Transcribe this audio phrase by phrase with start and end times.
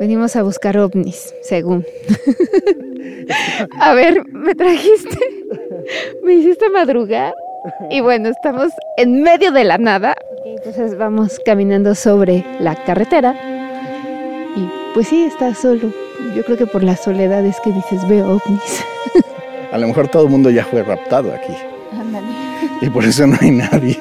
[0.00, 1.84] Venimos a buscar ovnis, según.
[3.78, 5.18] a ver, me trajiste,
[6.22, 7.34] me hiciste madrugar.
[7.90, 10.16] Y bueno, estamos en medio de la nada.
[10.46, 13.34] Entonces vamos caminando sobre la carretera.
[14.56, 15.92] Y pues sí, está solo.
[16.34, 18.82] Yo creo que por la soledad es que dices, veo ovnis.
[19.70, 21.52] A lo mejor todo el mundo ya fue raptado aquí.
[21.92, 22.26] Ándale.
[22.80, 24.00] Y por eso no hay nadie.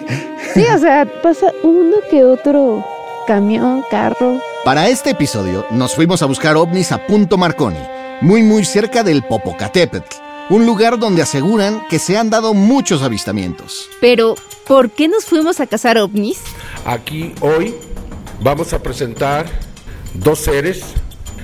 [0.53, 2.85] Sí, o sea, pasa uno que otro
[3.27, 4.39] camión, carro.
[4.65, 7.79] Para este episodio nos fuimos a buscar ovnis a Punto Marconi,
[8.19, 10.17] muy muy cerca del Popocatépetl,
[10.49, 13.89] un lugar donde aseguran que se han dado muchos avistamientos.
[14.01, 14.35] Pero,
[14.67, 16.41] ¿por qué nos fuimos a cazar ovnis?
[16.85, 17.73] Aquí hoy
[18.41, 19.45] vamos a presentar
[20.13, 20.83] dos seres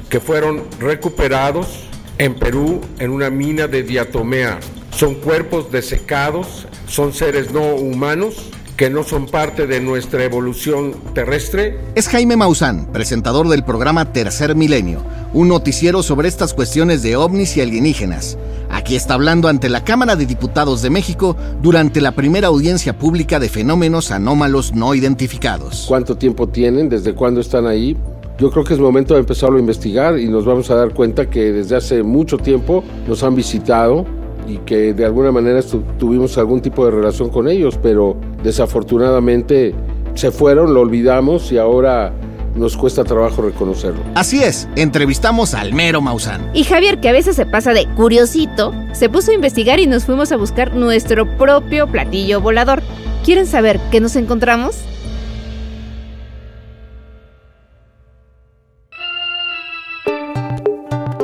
[0.10, 4.60] que fueron recuperados en Perú en una mina de diatomea.
[4.92, 11.78] Son cuerpos desecados, son seres no humanos que no son parte de nuestra evolución terrestre.
[11.96, 15.00] Es Jaime Maussan, presentador del programa Tercer Milenio,
[15.34, 18.38] un noticiero sobre estas cuestiones de ovnis y alienígenas.
[18.70, 23.40] Aquí está hablando ante la Cámara de Diputados de México durante la primera audiencia pública
[23.40, 25.86] de fenómenos anómalos no identificados.
[25.88, 26.90] ¿Cuánto tiempo tienen?
[26.90, 27.96] ¿Desde cuándo están ahí?
[28.38, 31.30] Yo creo que es momento de empezarlo a investigar y nos vamos a dar cuenta
[31.30, 34.06] que desde hace mucho tiempo nos han visitado
[34.46, 35.62] y que de alguna manera
[35.98, 39.74] tuvimos algún tipo de relación con ellos, pero desafortunadamente
[40.14, 42.14] se fueron, lo olvidamos y ahora
[42.56, 44.02] nos cuesta trabajo reconocerlo.
[44.14, 46.50] Así es, entrevistamos al mero Maussan.
[46.54, 50.06] Y Javier, que a veces se pasa de curiosito, se puso a investigar y nos
[50.06, 52.82] fuimos a buscar nuestro propio platillo volador.
[53.26, 54.78] ¿Quieren saber qué nos encontramos?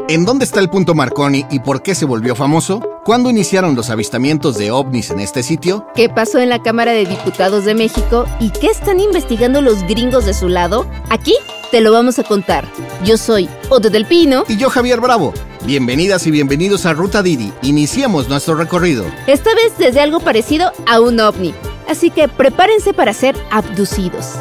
[0.09, 2.90] ¿En dónde está el punto Marconi y por qué se volvió famoso?
[3.03, 5.87] ¿Cuándo iniciaron los avistamientos de ovnis en este sitio?
[5.95, 10.27] ¿Qué pasó en la Cámara de Diputados de México y qué están investigando los gringos
[10.27, 10.85] de su lado?
[11.09, 11.33] Aquí
[11.71, 12.63] te lo vamos a contar.
[13.03, 14.43] Yo soy Otto del Pino.
[14.47, 15.33] Y yo Javier Bravo.
[15.65, 17.51] Bienvenidas y bienvenidos a Ruta Didi.
[17.63, 19.05] Iniciemos nuestro recorrido.
[19.25, 21.55] Esta vez desde algo parecido a un ovni.
[21.89, 24.35] Así que prepárense para ser abducidos.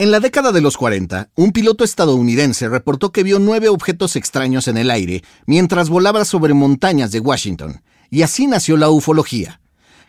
[0.00, 4.68] En la década de los 40, un piloto estadounidense reportó que vio nueve objetos extraños
[4.68, 9.60] en el aire mientras volaba sobre montañas de Washington, y así nació la ufología,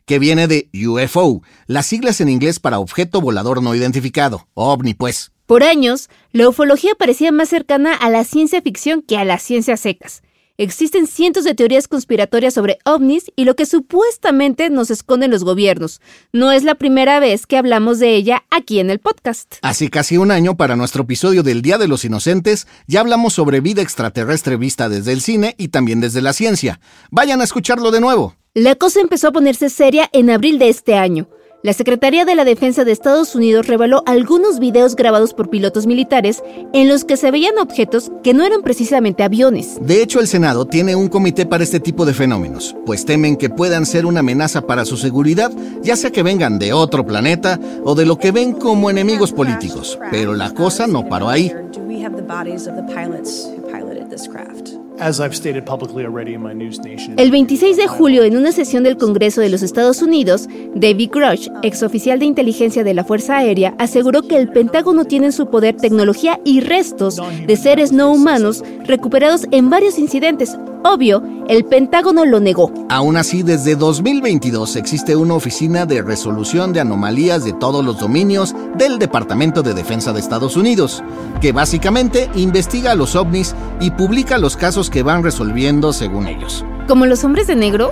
[0.06, 5.32] que viene de UFO, las siglas en inglés para objeto volador no identificado, ovni pues.
[5.48, 9.80] Por años, la ufología parecía más cercana a la ciencia ficción que a las ciencias
[9.80, 10.22] secas.
[10.60, 16.02] Existen cientos de teorías conspiratorias sobre ovnis y lo que supuestamente nos esconden los gobiernos.
[16.34, 19.56] No es la primera vez que hablamos de ella aquí en el podcast.
[19.62, 23.62] Hace casi un año, para nuestro episodio del Día de los Inocentes, ya hablamos sobre
[23.62, 26.82] vida extraterrestre vista desde el cine y también desde la ciencia.
[27.10, 28.36] Vayan a escucharlo de nuevo.
[28.54, 31.30] La cosa empezó a ponerse seria en abril de este año.
[31.62, 36.42] La Secretaría de la Defensa de Estados Unidos reveló algunos videos grabados por pilotos militares
[36.72, 39.78] en los que se veían objetos que no eran precisamente aviones.
[39.82, 43.50] De hecho, el Senado tiene un comité para este tipo de fenómenos, pues temen que
[43.50, 45.52] puedan ser una amenaza para su seguridad,
[45.84, 50.00] ya sea que vengan de otro planeta o de lo que ven como enemigos políticos.
[50.12, 51.52] Pero la cosa no paró ahí.
[57.18, 61.48] El 26 de julio, en una sesión del Congreso de los Estados Unidos, David Grush,
[61.64, 65.78] exoficial de inteligencia de la Fuerza Aérea, aseguró que el Pentágono tiene en su poder
[65.78, 70.58] tecnología y restos de seres no humanos recuperados en varios incidentes.
[70.84, 72.72] Obvio, el Pentágono lo negó.
[72.90, 78.56] Aún así, desde 2022 existe una oficina de resolución de anomalías de todos los dominios
[78.78, 81.04] del Departamento de Defensa de Estados Unidos,
[81.42, 86.64] que básicamente investiga a los ovnis y publica los casos que van resolviendo según ellos.
[86.88, 87.92] ¿Como los hombres de negro?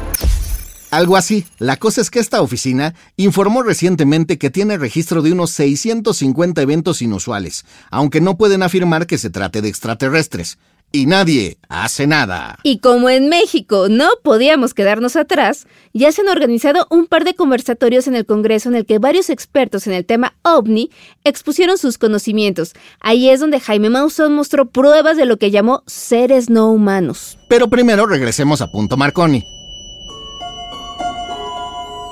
[0.89, 1.45] Algo así.
[1.59, 7.01] La cosa es que esta oficina informó recientemente que tiene registro de unos 650 eventos
[7.01, 10.57] inusuales, aunque no pueden afirmar que se trate de extraterrestres
[10.97, 12.57] y nadie hace nada.
[12.63, 17.35] Y como en México no podíamos quedarnos atrás, ya se han organizado un par de
[17.35, 20.89] conversatorios en el Congreso en el que varios expertos en el tema ovni
[21.23, 22.73] expusieron sus conocimientos.
[22.99, 27.37] Ahí es donde Jaime Maussan mostró pruebas de lo que llamó seres no humanos.
[27.47, 29.56] Pero primero regresemos a Punto Marconi.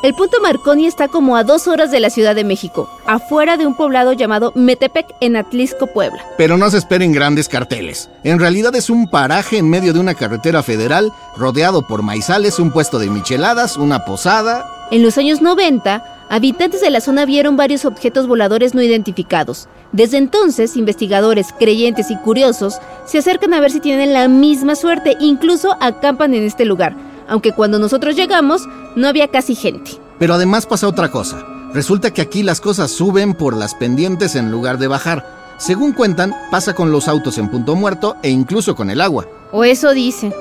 [0.05, 3.65] El punto Marconi está como a dos horas de la Ciudad de México, afuera de
[3.65, 6.23] un poblado llamado Metepec en Atlisco, Puebla.
[6.37, 8.07] Pero no se esperen grandes carteles.
[8.23, 12.69] En realidad es un paraje en medio de una carretera federal, rodeado por maizales, un
[12.69, 14.69] puesto de micheladas, una posada.
[14.91, 19.67] En los años 90, habitantes de la zona vieron varios objetos voladores no identificados.
[19.91, 25.17] Desde entonces, investigadores, creyentes y curiosos se acercan a ver si tienen la misma suerte,
[25.19, 26.95] incluso acampan en este lugar
[27.27, 29.91] aunque cuando nosotros llegamos no había casi gente.
[30.19, 31.45] Pero además pasa otra cosa.
[31.73, 35.25] Resulta que aquí las cosas suben por las pendientes en lugar de bajar.
[35.57, 39.27] Según cuentan, pasa con los autos en punto muerto e incluso con el agua.
[39.51, 40.33] O eso dicen.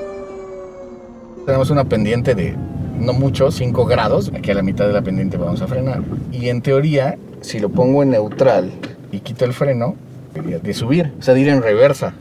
[1.44, 2.56] Tenemos una pendiente de
[2.98, 4.30] no mucho, 5 grados.
[4.36, 6.02] Aquí a la mitad de la pendiente vamos a frenar.
[6.32, 8.70] Y en teoría, si lo pongo en neutral
[9.10, 9.96] y quito el freno,
[10.32, 12.14] debería de subir, o sea, de ir en reversa.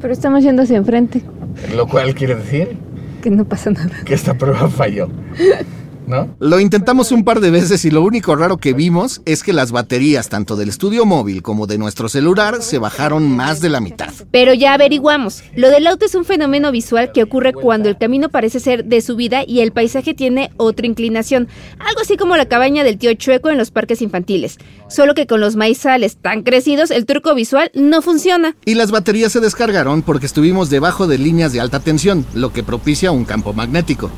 [0.00, 1.22] Pero estamos yendo hacia enfrente.
[1.74, 2.76] Lo cual quiere decir
[3.22, 3.90] Que no pasa nada.
[4.04, 5.08] que esta prueba falló.
[6.10, 6.34] ¿No?
[6.40, 9.70] Lo intentamos un par de veces y lo único raro que vimos es que las
[9.70, 14.12] baterías tanto del estudio móvil como de nuestro celular se bajaron más de la mitad.
[14.32, 15.44] Pero ya averiguamos.
[15.54, 19.00] Lo del auto es un fenómeno visual que ocurre cuando el camino parece ser de
[19.02, 21.46] subida y el paisaje tiene otra inclinación.
[21.78, 24.58] Algo así como la cabaña del tío Chueco en los parques infantiles.
[24.88, 28.56] Solo que con los maizales tan crecidos, el truco visual no funciona.
[28.64, 32.64] Y las baterías se descargaron porque estuvimos debajo de líneas de alta tensión, lo que
[32.64, 34.10] propicia un campo magnético.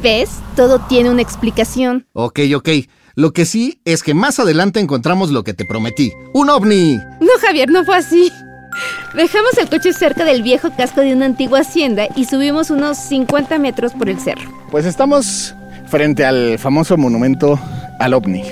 [0.00, 0.30] ¿Ves?
[0.56, 2.06] Todo tiene una explicación.
[2.14, 2.68] Ok, ok.
[3.14, 6.12] Lo que sí es que más adelante encontramos lo que te prometí.
[6.32, 6.96] ¡Un ovni!
[7.20, 8.32] No, Javier, no fue así.
[9.14, 13.58] Dejamos el coche cerca del viejo casco de una antigua hacienda y subimos unos 50
[13.58, 14.50] metros por el cerro.
[14.70, 15.54] Pues estamos
[15.88, 17.60] frente al famoso monumento
[17.98, 18.44] al ovni.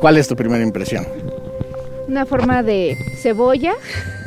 [0.00, 1.06] ¿Cuál es tu primera impresión?
[2.08, 3.72] Una forma de cebolla.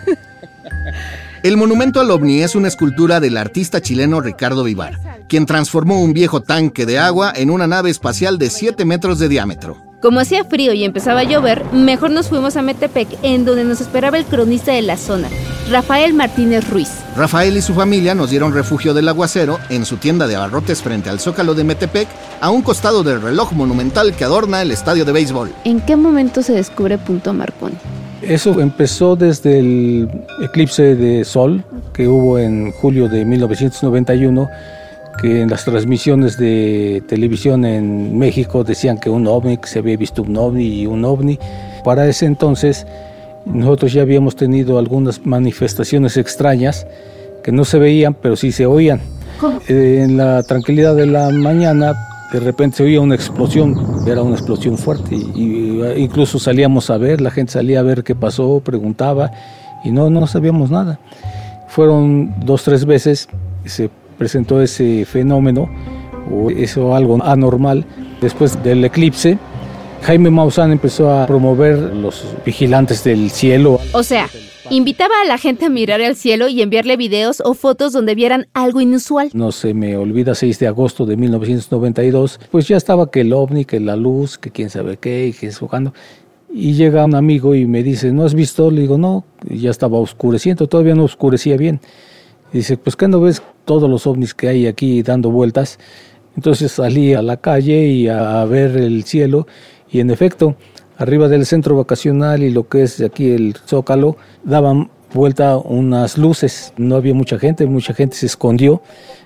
[1.46, 6.12] El monumento al ovni es una escultura del artista chileno Ricardo Vivar, quien transformó un
[6.12, 9.78] viejo tanque de agua en una nave espacial de 7 metros de diámetro.
[10.02, 13.80] Como hacía frío y empezaba a llover, mejor nos fuimos a Metepec, en donde nos
[13.80, 15.30] esperaba el cronista de la zona,
[15.70, 16.90] Rafael Martínez Ruiz.
[17.16, 21.12] Rafael y su familia nos dieron refugio del aguacero en su tienda de abarrotes frente
[21.12, 22.08] al Zócalo de Metepec,
[22.42, 25.54] a un costado del reloj monumental que adorna el estadio de béisbol.
[25.64, 27.76] ¿En qué momento se descubre Punto Marconi?
[28.28, 30.10] Eso empezó desde el
[30.42, 31.64] eclipse de sol
[31.94, 34.50] que hubo en julio de 1991,
[35.22, 39.96] que en las transmisiones de televisión en México decían que un ovni, que se había
[39.96, 41.38] visto un ovni y un ovni.
[41.84, 42.88] Para ese entonces
[43.46, 46.88] nosotros ya habíamos tenido algunas manifestaciones extrañas
[47.44, 49.02] que no se veían, pero sí se oían.
[49.68, 51.94] Eh, en la tranquilidad de la mañana
[52.36, 56.98] de repente se oía una explosión, era una explosión fuerte, y, y, incluso salíamos a
[56.98, 59.32] ver, la gente salía a ver qué pasó, preguntaba,
[59.86, 61.00] y no, no sabíamos nada.
[61.70, 63.30] Fueron dos, tres veces,
[63.64, 65.70] se presentó ese fenómeno,
[66.30, 67.86] o eso algo anormal,
[68.20, 69.38] después del eclipse,
[70.04, 73.80] Jaime Maussan empezó a promover los vigilantes del cielo.
[73.94, 74.28] O sea,
[74.70, 78.48] invitaba a la gente a mirar al cielo y enviarle videos o fotos donde vieran
[78.54, 79.30] algo inusual.
[79.34, 83.66] No se me olvida, 6 de agosto de 1992, pues ya estaba que el ovni,
[83.66, 85.94] que la luz, que quién sabe qué, y que jugando.
[86.54, 88.72] Y llega un amigo y me dice, ¿no has visto?
[88.72, 91.82] Le digo, no, y ya estaba oscureciendo, todavía no oscurecía bien.
[92.54, 95.80] Y dice, pues ¿qué no ves todos los ovnis que hay aquí dando vueltas?
[96.36, 99.48] Entonces salí a la calle y a ver el cielo
[99.92, 100.56] y en efecto,
[100.98, 106.74] arriba del centro vacacional y lo que es aquí el Zócalo, daban vuelta unas luces.
[106.78, 108.82] No había mucha gente, mucha gente se escondió,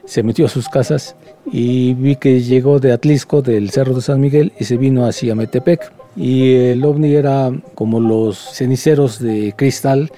[0.06, 1.16] se metió a sus casas
[1.51, 5.36] y vi que llegó de Atlisco, del Cerro de San Miguel, y se vino hacia
[5.36, 5.92] Metepec.
[6.16, 10.12] Y el ovni era como los ceniceros de cristal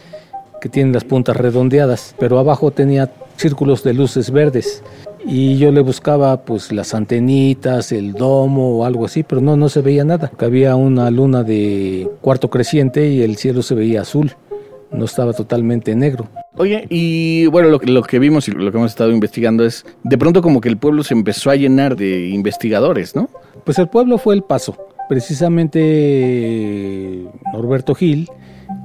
[0.62, 4.84] que tienen las puntas redondeadas, pero abajo tenía círculos de luces verdes
[5.26, 9.70] y yo le buscaba pues las antenitas, el domo o algo así, pero no, no
[9.70, 10.32] se veía nada.
[10.40, 14.36] Había una luna de cuarto creciente y el cielo se veía azul,
[14.92, 16.28] no estaba totalmente negro.
[16.58, 20.18] Oye, y bueno, lo, lo, que vimos y lo que hemos estado investigando es, de
[20.18, 23.30] pronto como que el pueblo se empezó a llenar de investigadores, ¿no?
[23.64, 24.78] Pues el pueblo fue el paso.
[25.08, 25.80] Precisamente
[27.54, 28.30] Norberto Gil,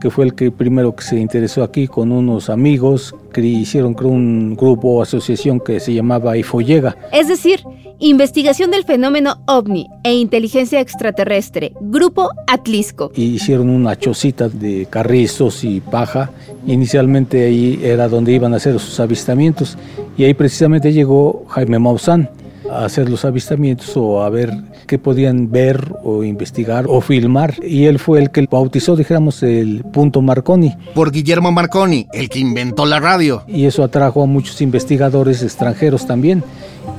[0.00, 4.10] que fue el que primero que se interesó aquí con unos amigos que hicieron creo,
[4.10, 6.96] un grupo o asociación que se llamaba IFOLLEGA.
[7.12, 7.60] Es decir,
[7.98, 13.10] Investigación del Fenómeno OVNI e Inteligencia Extraterrestre, Grupo Atlisco.
[13.14, 16.30] Hicieron una chocita de carrizos y paja.
[16.66, 19.78] Inicialmente ahí era donde iban a hacer sus avistamientos
[20.18, 22.28] y ahí precisamente llegó Jaime Maussan
[22.70, 24.52] a hacer los avistamientos o a ver
[24.86, 27.54] qué podían ver o investigar o filmar.
[27.62, 30.74] Y él fue el que bautizó, dijéramos, el punto Marconi.
[30.94, 33.42] Por Guillermo Marconi, el que inventó la radio.
[33.46, 36.42] Y eso atrajo a muchos investigadores extranjeros también,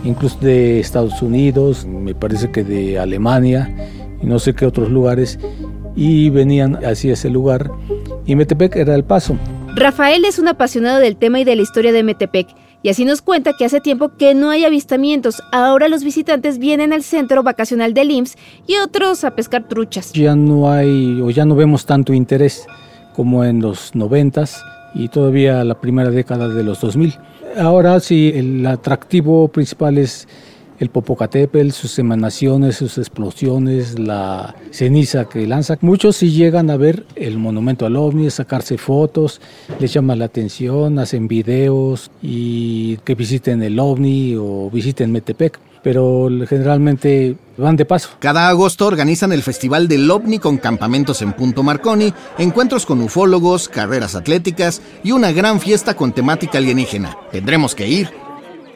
[0.03, 3.73] incluso de Estados Unidos, me parece que de Alemania
[4.21, 5.39] y no sé qué otros lugares,
[5.95, 7.71] y venían hacia ese lugar.
[8.25, 9.37] Y Metepec era el paso.
[9.75, 12.47] Rafael es un apasionado del tema y de la historia de Metepec
[12.83, 15.41] y así nos cuenta que hace tiempo que no hay avistamientos.
[15.51, 20.13] Ahora los visitantes vienen al centro vacacional del IMSS y otros a pescar truchas.
[20.13, 22.67] Ya no hay o ya no vemos tanto interés
[23.15, 27.15] como en los noventas y todavía la primera década de los 2000.
[27.59, 30.27] Ahora sí, el atractivo principal es
[30.79, 35.77] el Popocatépetl, sus emanaciones, sus explosiones, la ceniza que lanza.
[35.81, 39.41] Muchos sí llegan a ver el monumento al ovni, sacarse fotos,
[39.79, 46.27] les llama la atención, hacen videos y que visiten el ovni o visiten Metepec pero
[46.49, 48.09] generalmente van de paso.
[48.19, 53.69] Cada agosto organizan el Festival del OVNI con campamentos en Punto Marconi, encuentros con ufólogos,
[53.69, 57.17] carreras atléticas y una gran fiesta con temática alienígena.
[57.31, 58.09] Tendremos que ir.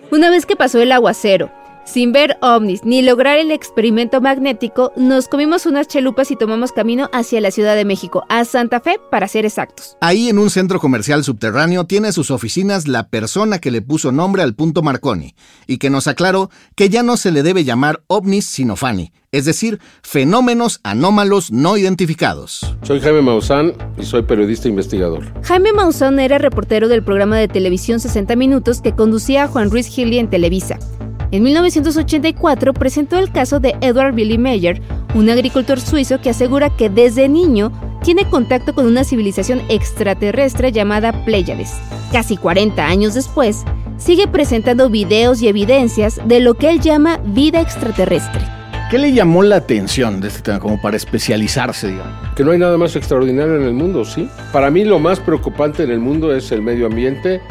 [0.10, 1.52] Una vez que pasó el aguacero,
[1.86, 7.10] sin ver ovnis ni lograr el experimento magnético, nos comimos unas chelupas y tomamos camino
[7.14, 9.98] hacia la Ciudad de México, a Santa Fe para ser exactos.
[10.02, 14.42] Ahí en un centro comercial subterráneo tiene sus oficinas la persona que le puso nombre
[14.44, 15.36] al punto Marconi
[15.68, 19.46] y que nos aclaró que ya no se le debe llamar ovnis sino FANI, es
[19.46, 22.76] decir, fenómenos anómalos no identificados.
[22.84, 25.26] Soy Jaime Maussan y soy periodista investigador.
[25.44, 29.88] Jaime Maussan era reportero del programa de televisión 60 Minutos que conducía a Juan Ruiz
[29.88, 30.80] Gili en Televisa.
[31.32, 34.82] En 1984 presentó el caso de Edward Billy Meyer,
[35.16, 37.72] un agricultor suizo que asegura que desde niño
[38.04, 41.80] tiene contacto con una civilización extraterrestre llamada Pleiades.
[42.12, 43.64] Casi 40 años después,
[43.98, 48.42] sigue presentando videos y evidencias de lo que él llama vida extraterrestre.
[48.90, 52.14] ¿Qué le llamó la atención de este tema como para especializarse, digamos?
[52.36, 54.28] Que no hay nada más extraordinario en el mundo, ¿sí?
[54.52, 57.42] Para mí lo más preocupante en el mundo es el medio ambiente,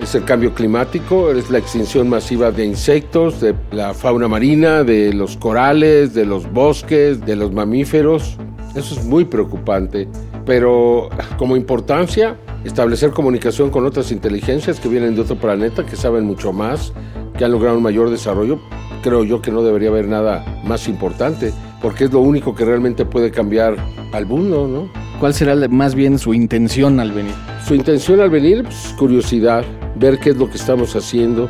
[0.00, 5.12] es el cambio climático, es la extinción masiva de insectos, de la fauna marina, de
[5.12, 8.36] los corales, de los bosques, de los mamíferos.
[8.74, 10.08] Eso es muy preocupante,
[10.44, 11.08] pero
[11.38, 16.52] como importancia, establecer comunicación con otras inteligencias que vienen de otro planeta, que saben mucho
[16.52, 16.92] más,
[17.38, 18.58] que han logrado un mayor desarrollo,
[19.02, 23.04] creo yo que no debería haber nada más importante, porque es lo único que realmente
[23.04, 23.76] puede cambiar
[24.12, 24.88] al mundo, ¿no?
[25.20, 27.53] ¿Cuál será más bien su intención al venir?
[27.66, 29.64] Su intención al venir, pues, curiosidad,
[29.96, 31.48] ver qué es lo que estamos haciendo,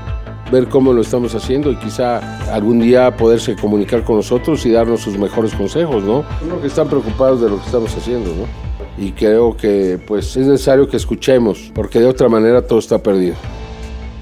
[0.53, 5.01] ver cómo lo estamos haciendo y quizá algún día poderse comunicar con nosotros y darnos
[5.01, 6.25] sus mejores consejos, ¿no?
[6.41, 8.47] Creo que están preocupados de lo que estamos haciendo, ¿no?
[8.97, 13.35] Y creo que pues es necesario que escuchemos, porque de otra manera todo está perdido.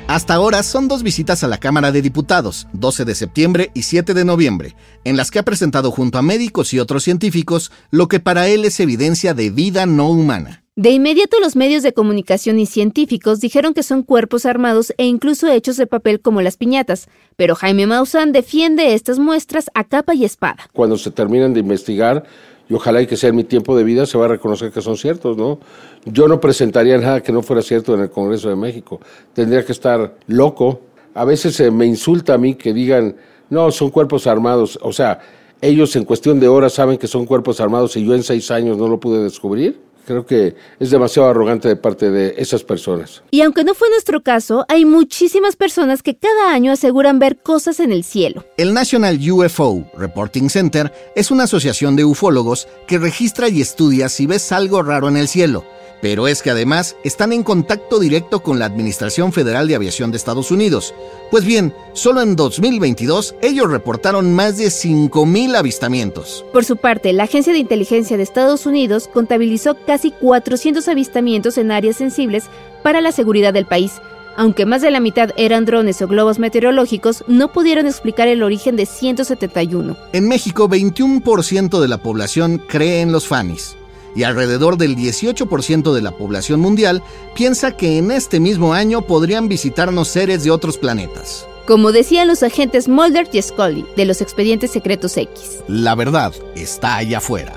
[0.07, 4.15] Hasta ahora son dos visitas a la Cámara de Diputados, 12 de septiembre y 7
[4.15, 8.19] de noviembre, en las que ha presentado junto a médicos y otros científicos lo que
[8.19, 10.62] para él es evidencia de vida no humana.
[10.75, 15.47] De inmediato los medios de comunicación y científicos dijeron que son cuerpos armados e incluso
[15.47, 20.25] hechos de papel como las piñatas, pero Jaime Maussan defiende estas muestras a capa y
[20.25, 20.71] espada.
[20.73, 22.25] Cuando se terminan de investigar,
[22.71, 24.81] y ojalá y que sea en mi tiempo de vida, se va a reconocer que
[24.81, 25.61] son ciertos, ¿no?
[26.07, 28.99] Yo no presentaría nada que no fuera cierto en el Congreso de México.
[29.35, 30.81] Tendría que estar loco.
[31.13, 33.17] A veces se me insulta a mí que digan,
[33.51, 34.79] no, son cuerpos armados.
[34.81, 35.21] O sea,
[35.61, 38.79] ellos en cuestión de horas saben que son cuerpos armados y yo en seis años
[38.79, 39.92] no lo pude descubrir.
[40.07, 43.23] Creo que es demasiado arrogante de parte de esas personas.
[43.31, 47.79] Y aunque no fue nuestro caso, hay muchísimas personas que cada año aseguran ver cosas
[47.81, 48.45] en el cielo.
[48.57, 54.27] El National UFO Reporting Center es una asociación de ufólogos que registra y estudia si
[54.27, 55.65] ves algo raro en el cielo
[56.03, 60.17] pero es que además están en contacto directo con la Administración Federal de Aviación de
[60.17, 60.93] Estados Unidos.
[61.31, 66.45] Pues bien, solo en 2022 ellos reportaron más de 5.000 avistamientos.
[66.53, 71.71] Por su parte, la Agencia de Inteligencia de Estados Unidos contabilizó casi 400 avistamientos en
[71.71, 72.45] áreas sensibles
[72.83, 74.01] para la seguridad del país.
[74.39, 78.75] Aunque más de la mitad eran drones o globos meteorológicos, no pudieron explicar el origen
[78.75, 79.95] de 171.
[80.15, 83.77] En México, 21% de la población cree en los FANIS
[84.17, 87.03] y alrededor del 18% de la población mundial
[87.35, 91.47] piensa que en este mismo año podrían visitarnos seres de otros planetas.
[91.67, 95.63] Como decían los agentes Mulder y Scully de los expedientes secretos X.
[95.69, 97.53] La verdad está allá afuera.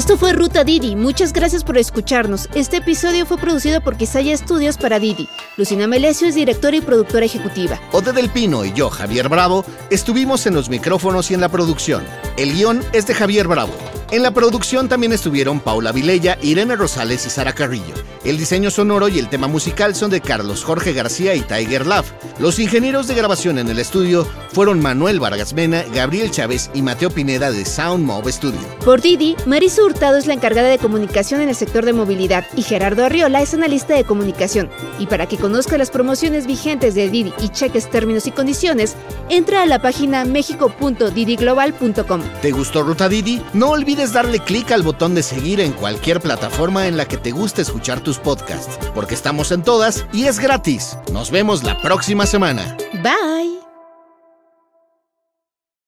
[0.00, 0.96] Esto fue Ruta Didi.
[0.96, 2.48] Muchas gracias por escucharnos.
[2.54, 5.28] Este episodio fue producido por Quisaya Estudios para Didi.
[5.58, 7.78] Lucina Melesio es directora y productora ejecutiva.
[7.92, 12.02] Ode del Pino y yo, Javier Bravo, estuvimos en los micrófonos y en la producción.
[12.40, 13.74] El guion es de Javier Bravo.
[14.10, 17.94] En la producción también estuvieron Paula Vilella, Irene Rosales y Sara Carrillo.
[18.24, 22.10] El diseño sonoro y el tema musical son de Carlos Jorge García y Tiger Love.
[22.38, 27.10] Los ingenieros de grabación en el estudio fueron Manuel Vargas Mena, Gabriel Chávez y Mateo
[27.10, 28.58] Pineda de Sound Mob Studio.
[28.84, 32.62] Por Didi, Marisa Hurtado es la encargada de comunicación en el sector de movilidad y
[32.62, 34.70] Gerardo Arriola es analista de comunicación.
[34.98, 38.96] Y para que conozca las promociones vigentes de Didi y cheques términos y condiciones,
[39.28, 42.22] entra a la página mexico.didiglobal.com.
[42.42, 43.42] ¿Te gustó Ruta Didi?
[43.52, 47.30] No olvides darle clic al botón de seguir en cualquier plataforma en la que te
[47.32, 50.96] guste escuchar tus podcasts, porque estamos en todas y es gratis.
[51.12, 52.76] Nos vemos la próxima semana.
[53.02, 53.59] Bye.